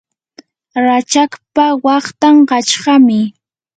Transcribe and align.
rachakpa 0.85 1.65
waqtan 1.85 2.35
qachqami. 2.49 3.21